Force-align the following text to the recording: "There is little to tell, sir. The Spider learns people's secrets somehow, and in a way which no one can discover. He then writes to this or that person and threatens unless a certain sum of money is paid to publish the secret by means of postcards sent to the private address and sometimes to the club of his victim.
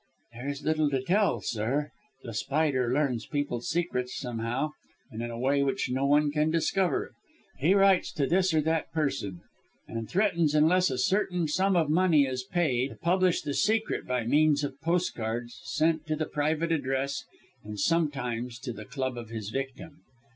"There 0.33 0.47
is 0.47 0.63
little 0.63 0.89
to 0.89 1.03
tell, 1.03 1.41
sir. 1.41 1.91
The 2.23 2.33
Spider 2.33 2.91
learns 2.91 3.27
people's 3.27 3.69
secrets 3.69 4.17
somehow, 4.17 4.71
and 5.11 5.21
in 5.21 5.29
a 5.29 5.37
way 5.37 5.61
which 5.61 5.91
no 5.91 6.07
one 6.07 6.31
can 6.31 6.49
discover. 6.49 7.11
He 7.59 7.69
then 7.73 7.77
writes 7.77 8.11
to 8.13 8.25
this 8.25 8.51
or 8.51 8.61
that 8.61 8.91
person 8.91 9.41
and 9.87 10.09
threatens 10.09 10.55
unless 10.55 10.89
a 10.89 10.97
certain 10.97 11.47
sum 11.47 11.75
of 11.75 11.87
money 11.91 12.25
is 12.25 12.43
paid 12.43 12.87
to 12.89 12.95
publish 12.95 13.43
the 13.43 13.53
secret 13.53 14.07
by 14.07 14.23
means 14.25 14.63
of 14.63 14.81
postcards 14.81 15.59
sent 15.65 16.07
to 16.07 16.15
the 16.15 16.25
private 16.25 16.71
address 16.71 17.23
and 17.63 17.79
sometimes 17.79 18.57
to 18.61 18.73
the 18.73 18.85
club 18.85 19.19
of 19.19 19.29
his 19.29 19.51
victim. 19.51 20.01